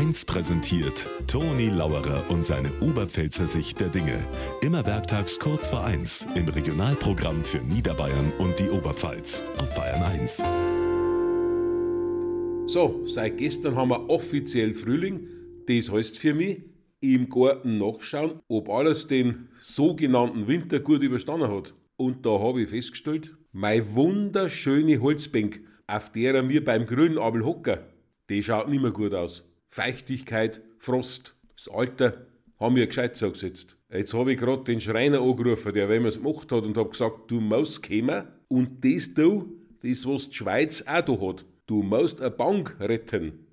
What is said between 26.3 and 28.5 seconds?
wir beim grünen Abel hocken, die